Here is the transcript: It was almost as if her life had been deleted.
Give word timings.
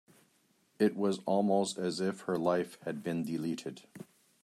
It 0.79 0.95
was 0.97 1.19
almost 1.27 1.77
as 1.77 1.99
if 1.99 2.21
her 2.21 2.35
life 2.35 2.79
had 2.85 3.03
been 3.03 3.23
deleted. 3.23 3.83